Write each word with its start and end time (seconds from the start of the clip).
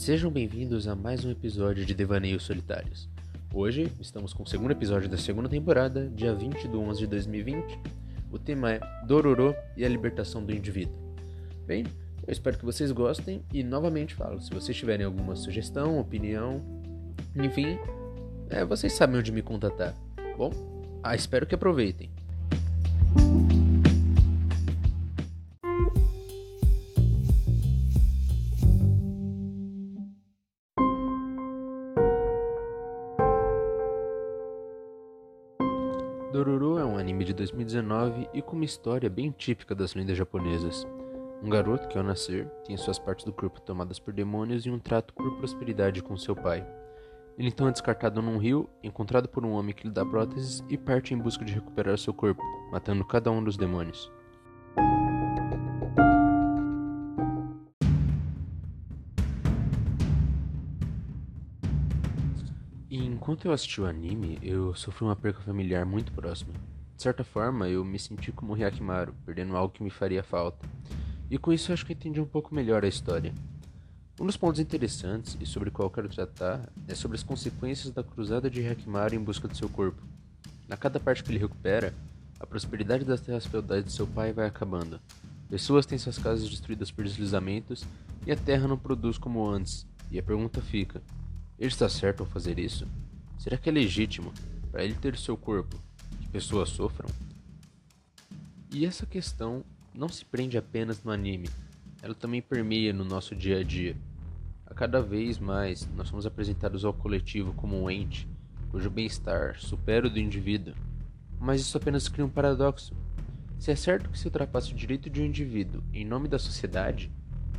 Sejam 0.00 0.30
bem-vindos 0.30 0.88
a 0.88 0.96
mais 0.96 1.26
um 1.26 1.30
episódio 1.30 1.84
de 1.84 1.92
Devaneios 1.92 2.44
Solitários. 2.44 3.06
Hoje 3.52 3.92
estamos 4.00 4.32
com 4.32 4.44
o 4.44 4.46
segundo 4.46 4.70
episódio 4.70 5.10
da 5.10 5.18
segunda 5.18 5.46
temporada, 5.46 6.08
dia 6.08 6.34
20 6.34 6.68
de 6.68 6.74
11 6.74 7.00
de 7.00 7.06
2020. 7.06 7.78
O 8.32 8.38
tema 8.38 8.72
é 8.72 8.80
Dororô 9.04 9.54
e 9.76 9.84
a 9.84 9.88
libertação 9.90 10.42
do 10.42 10.54
indivíduo. 10.54 10.96
Bem, 11.66 11.84
eu 12.26 12.32
espero 12.32 12.56
que 12.56 12.64
vocês 12.64 12.90
gostem 12.92 13.44
e 13.52 13.62
novamente 13.62 14.14
falo, 14.14 14.40
se 14.40 14.48
vocês 14.48 14.74
tiverem 14.74 15.04
alguma 15.04 15.36
sugestão, 15.36 15.98
opinião, 15.98 16.64
enfim, 17.36 17.78
é, 18.48 18.64
vocês 18.64 18.94
sabem 18.94 19.18
onde 19.18 19.30
me 19.30 19.42
contatar. 19.42 19.94
Bom, 20.34 20.50
ah, 21.02 21.14
espero 21.14 21.46
que 21.46 21.54
aproveitem. 21.54 22.08
2019 37.40 38.28
e 38.34 38.42
com 38.42 38.54
uma 38.54 38.66
história 38.66 39.08
bem 39.08 39.30
típica 39.30 39.74
das 39.74 39.94
lendas 39.94 40.16
japonesas. 40.16 40.86
Um 41.42 41.48
garoto 41.48 41.88
que 41.88 41.96
ao 41.96 42.04
nascer 42.04 42.46
tem 42.66 42.76
suas 42.76 42.98
partes 42.98 43.24
do 43.24 43.32
corpo 43.32 43.62
tomadas 43.62 43.98
por 43.98 44.12
demônios 44.12 44.66
e 44.66 44.70
um 44.70 44.78
trato 44.78 45.14
por 45.14 45.38
prosperidade 45.38 46.02
com 46.02 46.18
seu 46.18 46.36
pai. 46.36 46.66
Ele 47.38 47.48
então 47.48 47.66
é 47.66 47.72
descartado 47.72 48.20
num 48.20 48.36
rio, 48.36 48.68
encontrado 48.82 49.26
por 49.26 49.42
um 49.42 49.52
homem 49.52 49.74
que 49.74 49.86
lhe 49.86 49.92
dá 49.92 50.04
próteses 50.04 50.62
e 50.68 50.76
parte 50.76 51.14
em 51.14 51.18
busca 51.18 51.42
de 51.42 51.54
recuperar 51.54 51.96
seu 51.96 52.12
corpo, 52.12 52.42
matando 52.70 53.06
cada 53.06 53.30
um 53.30 53.42
dos 53.42 53.56
demônios. 53.56 54.12
Enquanto 62.90 63.46
eu 63.46 63.52
assisti 63.52 63.80
o 63.80 63.86
anime, 63.86 64.38
eu 64.42 64.74
sofri 64.74 65.04
uma 65.04 65.16
perca 65.16 65.40
familiar 65.40 65.86
muito 65.86 66.12
próxima. 66.12 66.52
De 67.00 67.04
certa 67.04 67.24
forma, 67.24 67.66
eu 67.66 67.82
me 67.82 67.98
senti 67.98 68.30
como 68.30 68.54
Hyakimaru, 68.54 69.14
perdendo 69.24 69.56
algo 69.56 69.72
que 69.72 69.82
me 69.82 69.88
faria 69.88 70.22
falta. 70.22 70.68
E 71.30 71.38
com 71.38 71.50
isso 71.50 71.72
acho 71.72 71.86
que 71.86 71.94
entendi 71.94 72.20
um 72.20 72.26
pouco 72.26 72.54
melhor 72.54 72.84
a 72.84 72.88
história. 72.88 73.32
Um 74.20 74.26
dos 74.26 74.36
pontos 74.36 74.60
interessantes, 74.60 75.34
e 75.40 75.46
sobre 75.46 75.70
o 75.70 75.72
qual 75.72 75.88
quero 75.88 76.10
tratar, 76.10 76.70
é 76.86 76.94
sobre 76.94 77.16
as 77.16 77.22
consequências 77.22 77.90
da 77.90 78.04
cruzada 78.04 78.50
de 78.50 78.60
Hyakimaru 78.60 79.14
em 79.14 79.18
busca 79.18 79.48
de 79.48 79.56
seu 79.56 79.66
corpo. 79.66 80.02
Na 80.68 80.76
cada 80.76 81.00
parte 81.00 81.24
que 81.24 81.30
ele 81.30 81.38
recupera, 81.38 81.94
a 82.38 82.46
prosperidade 82.46 83.02
das 83.02 83.22
terras 83.22 83.46
feudais 83.46 83.82
de 83.82 83.92
seu 83.92 84.06
pai 84.06 84.34
vai 84.34 84.46
acabando. 84.46 85.00
Pessoas 85.48 85.86
têm 85.86 85.96
suas 85.96 86.18
casas 86.18 86.50
destruídas 86.50 86.90
por 86.90 87.02
deslizamentos 87.02 87.82
e 88.26 88.30
a 88.30 88.36
terra 88.36 88.68
não 88.68 88.76
produz 88.76 89.16
como 89.16 89.48
antes. 89.48 89.86
E 90.10 90.18
a 90.18 90.22
pergunta 90.22 90.60
fica: 90.60 91.00
ele 91.58 91.70
está 91.70 91.88
certo 91.88 92.20
ao 92.20 92.26
fazer 92.26 92.58
isso? 92.58 92.86
Será 93.38 93.56
que 93.56 93.70
é 93.70 93.72
legítimo 93.72 94.34
para 94.70 94.84
ele 94.84 94.92
ter 94.92 95.16
seu 95.16 95.34
corpo 95.34 95.80
pessoas 96.30 96.70
sofram? 96.70 97.08
E 98.72 98.86
essa 98.86 99.04
questão 99.04 99.64
não 99.94 100.08
se 100.08 100.24
prende 100.24 100.56
apenas 100.56 101.02
no 101.02 101.10
anime, 101.10 101.48
ela 102.02 102.14
também 102.14 102.40
permeia 102.40 102.92
no 102.92 103.04
nosso 103.04 103.34
dia 103.34 103.58
a 103.58 103.64
dia. 103.64 103.96
A 104.64 104.72
cada 104.72 105.02
vez 105.02 105.38
mais 105.38 105.88
nós 105.96 106.08
somos 106.08 106.24
apresentados 106.24 106.84
ao 106.84 106.94
coletivo 106.94 107.52
como 107.54 107.82
um 107.82 107.90
ente 107.90 108.28
cujo 108.70 108.88
bem-estar 108.88 109.58
supera 109.58 110.06
o 110.06 110.10
do 110.10 110.20
indivíduo. 110.20 110.74
Mas 111.38 111.60
isso 111.60 111.76
apenas 111.76 112.08
cria 112.08 112.24
um 112.24 112.30
paradoxo. 112.30 112.94
Se 113.58 113.70
é 113.70 113.76
certo 113.76 114.08
que 114.08 114.18
se 114.18 114.26
ultrapassa 114.26 114.70
o 114.70 114.76
direito 114.76 115.10
de 115.10 115.20
um 115.20 115.24
indivíduo 115.24 115.82
em 115.92 116.04
nome 116.04 116.28
da 116.28 116.38
sociedade, 116.38 117.10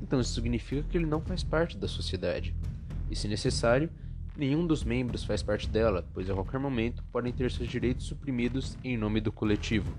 então 0.00 0.20
isso 0.20 0.34
significa 0.34 0.82
que 0.82 0.98
ele 0.98 1.06
não 1.06 1.20
faz 1.20 1.42
parte 1.42 1.78
da 1.78 1.88
sociedade 1.88 2.54
e, 3.10 3.16
se 3.16 3.28
necessário, 3.28 3.88
nenhum 4.36 4.66
dos 4.66 4.84
membros 4.84 5.24
faz 5.24 5.42
parte 5.42 5.68
dela, 5.68 6.06
pois 6.12 6.28
a 6.28 6.34
qualquer 6.34 6.60
momento 6.60 7.02
podem 7.10 7.32
ter 7.32 7.50
seus 7.50 7.68
direitos 7.68 8.06
suprimidos 8.06 8.76
em 8.84 8.96
nome 8.96 9.20
do 9.20 9.32
coletivo. 9.32 9.92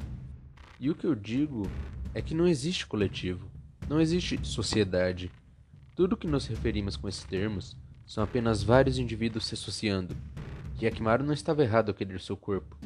E 0.80 0.90
o 0.90 0.96
que 0.96 1.06
eu 1.06 1.16
digo 1.16 1.64
é 2.14 2.22
que 2.22 2.36
não 2.36 2.48
existe 2.48 2.86
coletivo, 2.86 3.50
não 3.90 4.00
existe 4.00 4.40
sociedade. 4.44 5.32
Tudo 5.96 6.18
que 6.18 6.28
nos 6.28 6.46
referimos 6.46 6.96
com 6.96 7.08
esses 7.08 7.24
termos 7.24 7.76
são 8.06 8.24
apenas 8.24 8.62
vários 8.62 9.00
indivíduos 9.00 9.46
se 9.46 9.56
associando. 9.56 10.16
E 10.80 10.86
Akimaru 10.86 11.24
não 11.24 11.34
estava 11.34 11.64
errado 11.64 11.90
ao 11.90 11.96
querer 11.96 12.22
seu 12.22 12.38
corpo. 12.38 12.78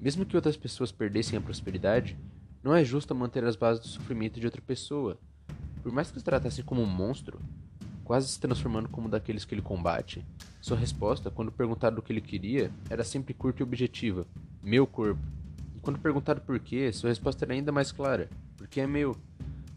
Mesmo 0.00 0.24
que 0.24 0.36
outras 0.36 0.56
pessoas 0.56 0.90
perdessem 0.90 1.38
a 1.38 1.42
prosperidade, 1.42 2.16
não 2.62 2.74
é 2.74 2.82
justo 2.82 3.14
manter 3.14 3.44
as 3.44 3.56
bases 3.56 3.82
do 3.82 3.88
sofrimento 3.88 4.40
de 4.40 4.46
outra 4.46 4.62
pessoa. 4.62 5.18
Por 5.82 5.92
mais 5.92 6.10
que 6.10 6.18
se 6.18 6.24
tratasse 6.24 6.62
como 6.62 6.80
um 6.80 6.86
monstro, 6.86 7.38
quase 8.04 8.28
se 8.28 8.38
transformando 8.38 8.88
como 8.88 9.08
daqueles 9.08 9.44
que 9.44 9.54
ele 9.54 9.62
combate, 9.62 10.24
sua 10.60 10.76
resposta, 10.76 11.30
quando 11.30 11.50
perguntado 11.50 11.98
o 11.98 12.02
que 12.02 12.12
ele 12.12 12.20
queria, 12.20 12.70
era 12.88 13.04
sempre 13.04 13.34
curta 13.34 13.62
e 13.62 13.64
objetiva: 13.64 14.26
meu 14.62 14.86
corpo. 14.86 15.20
E 15.76 15.80
quando 15.80 15.98
perguntado 15.98 16.40
por 16.40 16.58
quê, 16.58 16.92
sua 16.92 17.10
resposta 17.10 17.44
era 17.44 17.54
ainda 17.54 17.72
mais 17.72 17.90
clara: 17.90 18.28
porque 18.56 18.80
é 18.80 18.86
meu. 18.86 19.16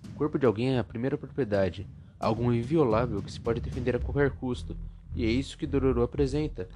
O 0.10 0.18
corpo 0.18 0.40
de 0.40 0.46
alguém 0.46 0.76
é 0.76 0.80
a 0.80 0.84
primeira 0.84 1.18
propriedade, 1.18 1.86
algo 2.20 2.52
inviolável 2.54 3.22
que 3.22 3.32
se 3.32 3.40
pode 3.40 3.62
defender 3.62 3.96
a 3.96 4.00
qualquer 4.00 4.32
custo, 4.32 4.76
e 5.16 5.26
é 5.26 5.30
isso 5.30 5.58
que 5.58 5.68
Dororo 5.68 6.02
apresenta. 6.02 6.68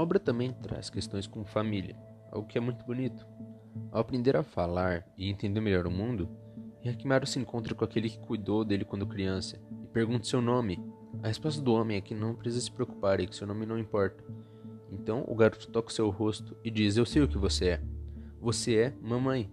Obra 0.00 0.18
também 0.18 0.52
traz 0.52 0.88
questões 0.88 1.26
com 1.26 1.44
família, 1.44 1.94
algo 2.32 2.48
que 2.48 2.56
é 2.56 2.60
muito 2.60 2.84
bonito. 2.84 3.26
Ao 3.92 4.00
aprender 4.00 4.36
a 4.36 4.42
falar 4.42 5.06
e 5.16 5.28
entender 5.28 5.60
melhor 5.60 5.86
o 5.86 5.90
mundo, 5.90 6.28
Hyakimaru 6.82 7.26
se 7.26 7.38
encontra 7.38 7.74
com 7.74 7.84
aquele 7.84 8.08
que 8.08 8.18
cuidou 8.18 8.64
dele 8.64 8.84
quando 8.84 9.06
criança 9.06 9.60
e 9.82 9.86
pergunta 9.86 10.26
seu 10.26 10.40
nome. 10.40 10.82
A 11.22 11.28
resposta 11.28 11.60
do 11.60 11.74
homem 11.74 11.98
é 11.98 12.00
que 12.00 12.14
não 12.14 12.34
precisa 12.34 12.64
se 12.64 12.72
preocupar 12.72 13.20
e 13.20 13.26
que 13.26 13.36
seu 13.36 13.46
nome 13.46 13.66
não 13.66 13.78
importa. 13.78 14.24
Então 14.90 15.24
o 15.28 15.34
garoto 15.34 15.68
toca 15.68 15.92
seu 15.92 16.08
rosto 16.08 16.56
e 16.64 16.70
diz: 16.70 16.96
Eu 16.96 17.04
sei 17.04 17.22
o 17.22 17.28
que 17.28 17.36
você 17.36 17.68
é. 17.68 17.82
Você 18.40 18.76
é 18.76 18.94
mamãe. 19.02 19.52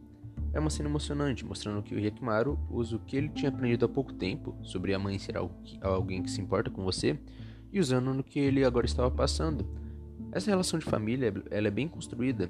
É 0.54 0.60
uma 0.60 0.70
cena 0.70 0.88
emocionante, 0.88 1.46
mostrando 1.46 1.84
que 1.84 1.94
o 1.94 2.00
Hyakimaru 2.00 2.58
usa 2.70 2.96
o 2.96 3.00
que 3.00 3.18
ele 3.18 3.30
tinha 3.30 3.50
aprendido 3.50 3.86
há 3.86 3.90
pouco 3.90 4.14
tempo 4.14 4.56
sobre 4.64 4.94
a 4.94 5.00
mãe 5.00 5.20
ser 5.20 5.36
alguém 5.82 6.24
que 6.24 6.32
se 6.32 6.40
importa 6.40 6.72
com 6.72 6.84
você 6.84 7.20
e 7.72 7.80
usando 7.80 8.14
no 8.14 8.24
que 8.24 8.40
ele 8.40 8.64
agora 8.64 8.86
estava 8.86 9.12
passando 9.12 9.68
essa 10.32 10.50
relação 10.50 10.80
de 10.80 10.86
família, 10.86 11.34
ela 11.50 11.68
é 11.68 11.72
bem 11.72 11.88
construída 11.88 12.50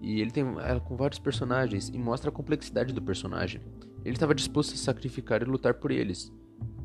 e 0.00 0.20
ele 0.20 0.30
tem 0.30 0.44
ela 0.44 0.80
com 0.80 0.96
vários 0.96 1.18
personagens 1.18 1.88
e 1.88 1.98
mostra 1.98 2.30
a 2.30 2.32
complexidade 2.32 2.92
do 2.92 3.02
personagem. 3.02 3.60
Ele 4.04 4.14
estava 4.14 4.34
disposto 4.34 4.74
a 4.74 4.76
sacrificar 4.76 5.42
e 5.42 5.44
lutar 5.44 5.74
por 5.74 5.90
eles. 5.90 6.32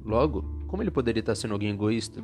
Logo, 0.03 0.41
como 0.67 0.83
ele 0.83 0.91
poderia 0.91 1.19
estar 1.19 1.35
sendo 1.35 1.53
alguém 1.53 1.69
egoísta? 1.69 2.23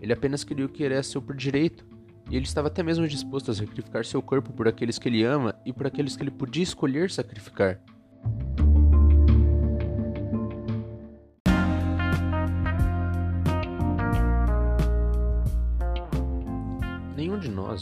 Ele 0.00 0.12
apenas 0.12 0.42
queria 0.42 0.64
o 0.64 0.68
que 0.68 0.82
era 0.82 1.02
seu 1.02 1.20
por 1.20 1.36
direito. 1.36 1.84
E 2.30 2.36
ele 2.36 2.46
estava 2.46 2.68
até 2.68 2.82
mesmo 2.82 3.06
disposto 3.06 3.50
a 3.50 3.54
sacrificar 3.54 4.04
seu 4.04 4.22
corpo 4.22 4.52
por 4.52 4.66
aqueles 4.66 4.98
que 4.98 5.08
ele 5.08 5.24
ama 5.24 5.54
e 5.66 5.72
por 5.72 5.86
aqueles 5.86 6.16
que 6.16 6.22
ele 6.22 6.30
podia 6.30 6.62
escolher 6.62 7.10
sacrificar. 7.10 7.80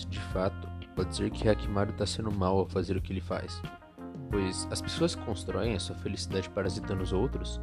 De 0.07 0.21
fato, 0.21 0.69
pode 0.99 1.11
dizer 1.11 1.31
que 1.31 1.49
Hakimaru 1.49 1.93
está 1.93 2.05
sendo 2.05 2.33
mal 2.33 2.59
ao 2.59 2.67
fazer 2.67 2.97
o 2.97 3.01
que 3.01 3.13
ele 3.13 3.21
faz, 3.21 3.63
pois 4.29 4.67
as 4.69 4.83
pessoas 4.83 5.15
que 5.15 5.25
constroem 5.25 5.77
a 5.77 5.79
sua 5.79 5.95
felicidade 5.95 6.51
parasitando 6.51 7.05
os 7.05 7.13
outros 7.13 7.61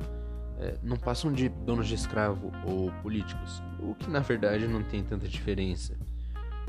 é, 0.57 0.77
não 0.81 0.95
passam 0.95 1.33
de 1.33 1.49
donos 1.49 1.85
de 1.85 1.95
escravo 1.95 2.49
ou 2.65 2.89
políticos, 3.01 3.61
o 3.77 3.93
que 3.93 4.09
na 4.09 4.21
verdade 4.21 4.69
não 4.69 4.81
tem 4.81 5.03
tanta 5.03 5.27
diferença. 5.27 5.97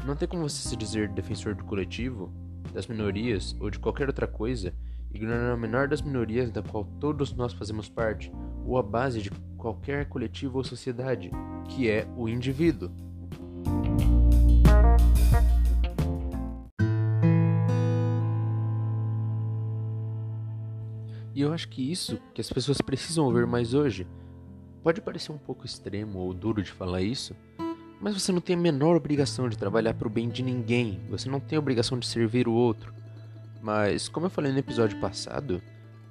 Não 0.04 0.16
tem 0.16 0.26
como 0.26 0.42
você 0.42 0.68
se 0.68 0.76
dizer 0.76 1.08
defensor 1.08 1.54
do 1.54 1.62
coletivo, 1.62 2.32
das 2.74 2.88
minorias 2.88 3.56
ou 3.60 3.70
de 3.70 3.78
qualquer 3.78 4.08
outra 4.08 4.26
coisa, 4.26 4.74
ignorando 5.14 5.54
a 5.54 5.56
menor 5.56 5.86
das 5.86 6.02
minorias 6.02 6.50
da 6.50 6.62
qual 6.62 6.84
todos 6.98 7.32
nós 7.32 7.52
fazemos 7.52 7.88
parte, 7.88 8.32
ou 8.64 8.76
a 8.76 8.82
base 8.82 9.22
de 9.22 9.30
qualquer 9.56 10.08
coletivo 10.08 10.58
ou 10.58 10.64
sociedade, 10.64 11.30
que 11.68 11.88
é 11.88 12.08
o 12.16 12.28
indivíduo. 12.28 12.90
E 21.36 21.42
eu 21.42 21.52
acho 21.52 21.68
que 21.68 21.92
isso 21.92 22.18
que 22.32 22.40
as 22.40 22.50
pessoas 22.50 22.80
precisam 22.80 23.26
ouvir 23.26 23.46
mais 23.46 23.74
hoje. 23.74 24.06
Pode 24.82 25.02
parecer 25.02 25.32
um 25.32 25.36
pouco 25.36 25.66
extremo 25.66 26.18
ou 26.18 26.32
duro 26.32 26.62
de 26.62 26.72
falar 26.72 27.02
isso, 27.02 27.36
mas 28.00 28.14
você 28.14 28.32
não 28.32 28.40
tem 28.40 28.56
a 28.56 28.58
menor 28.58 28.96
obrigação 28.96 29.46
de 29.46 29.58
trabalhar 29.58 29.92
para 29.92 30.08
o 30.08 30.10
bem 30.10 30.30
de 30.30 30.42
ninguém. 30.42 30.98
Você 31.10 31.28
não 31.28 31.38
tem 31.38 31.58
a 31.58 31.60
obrigação 31.60 31.98
de 31.98 32.06
servir 32.06 32.48
o 32.48 32.54
outro. 32.54 32.90
Mas, 33.60 34.08
como 34.08 34.24
eu 34.24 34.30
falei 34.30 34.50
no 34.50 34.58
episódio 34.58 34.98
passado, 34.98 35.60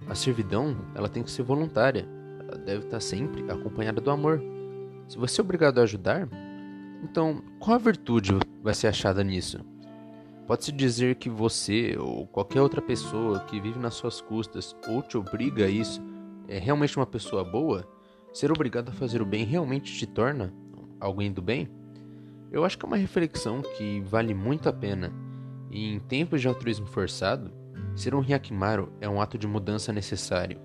a 0.07 0.13
servidão 0.13 0.77
ela 0.93 1.09
tem 1.09 1.23
que 1.23 1.31
ser 1.31 1.41
voluntária. 1.41 2.07
Ela 2.47 2.59
deve 2.59 2.85
estar 2.85 2.99
sempre 2.99 3.49
acompanhada 3.49 3.99
do 3.99 4.11
amor. 4.11 4.39
Se 5.07 5.17
você 5.17 5.41
é 5.41 5.43
obrigado 5.43 5.79
a 5.79 5.83
ajudar, 5.83 6.29
Então, 7.03 7.41
qual 7.59 7.75
a 7.75 7.79
virtude 7.79 8.31
vai 8.61 8.75
ser 8.75 8.87
achada 8.87 9.23
nisso? 9.23 9.59
Pode-se 10.47 10.71
dizer 10.71 11.15
que 11.15 11.27
você 11.27 11.97
ou 11.97 12.27
qualquer 12.27 12.61
outra 12.61 12.79
pessoa 12.79 13.39
que 13.39 13.59
vive 13.59 13.79
nas 13.79 13.95
suas 13.95 14.21
custas 14.21 14.75
ou 14.87 15.01
te 15.01 15.17
obriga 15.17 15.65
a 15.65 15.69
isso 15.69 15.99
é 16.47 16.59
realmente 16.59 16.95
uma 16.97 17.05
pessoa 17.07 17.43
boa? 17.43 17.87
Ser 18.31 18.51
obrigado 18.51 18.89
a 18.89 18.93
fazer 18.93 19.23
o 19.23 19.25
bem 19.25 19.43
realmente 19.43 19.91
te 19.97 20.05
torna 20.05 20.53
alguém 20.99 21.31
do 21.31 21.41
bem? 21.41 21.67
Eu 22.51 22.63
acho 22.63 22.77
que 22.77 22.85
é 22.85 22.87
uma 22.87 22.95
reflexão 22.95 23.63
que 23.75 24.01
vale 24.01 24.35
muito 24.35 24.69
a 24.69 24.73
pena. 24.73 25.11
E 25.71 25.93
em 25.93 25.99
tempos 25.99 26.41
de 26.41 26.47
altruísmo 26.47 26.85
forçado, 26.85 27.51
ser 27.95 28.13
um 28.13 28.21
Hyakimaru 28.21 28.93
é 29.01 29.09
um 29.09 29.19
ato 29.19 29.39
de 29.39 29.47
mudança 29.47 29.91
necessário. 29.91 30.59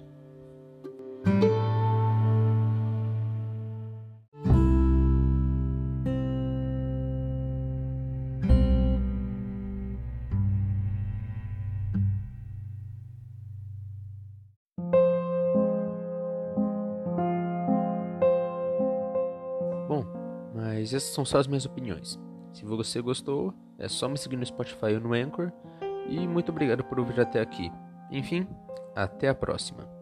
Mas 20.81 20.94
essas 20.94 21.11
são 21.11 21.27
só 21.27 21.38
as 21.38 21.47
minhas 21.47 21.67
opiniões. 21.67 22.19
Se 22.55 22.65
você 22.65 23.03
gostou, 23.03 23.53
é 23.79 23.87
só 23.87 24.09
me 24.09 24.17
seguir 24.17 24.37
no 24.37 24.47
Spotify 24.47 24.94
ou 24.94 25.00
no 25.00 25.12
Anchor. 25.12 25.53
E 26.09 26.27
muito 26.27 26.50
obrigado 26.50 26.82
por 26.85 26.99
ouvir 26.99 27.21
até 27.21 27.41
aqui. 27.41 27.71
Enfim, 28.11 28.49
até 28.97 29.29
a 29.29 29.35
próxima. 29.35 30.00